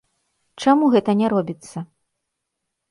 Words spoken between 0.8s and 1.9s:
гэта не робіцца?